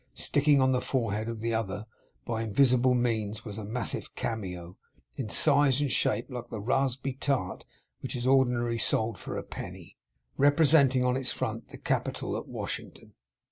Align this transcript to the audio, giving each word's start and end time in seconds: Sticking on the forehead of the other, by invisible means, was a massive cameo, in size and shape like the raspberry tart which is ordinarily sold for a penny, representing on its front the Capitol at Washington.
Sticking 0.15 0.59
on 0.59 0.71
the 0.71 0.81
forehead 0.81 1.29
of 1.29 1.41
the 1.41 1.53
other, 1.53 1.85
by 2.25 2.41
invisible 2.41 2.95
means, 2.95 3.45
was 3.45 3.59
a 3.59 3.63
massive 3.63 4.15
cameo, 4.15 4.75
in 5.15 5.29
size 5.29 5.79
and 5.79 5.91
shape 5.91 6.27
like 6.31 6.49
the 6.49 6.59
raspberry 6.59 7.13
tart 7.13 7.65
which 7.99 8.15
is 8.15 8.25
ordinarily 8.25 8.79
sold 8.79 9.19
for 9.19 9.37
a 9.37 9.43
penny, 9.43 9.97
representing 10.37 11.05
on 11.05 11.15
its 11.15 11.31
front 11.31 11.67
the 11.67 11.77
Capitol 11.77 12.35
at 12.35 12.47
Washington. 12.47 13.13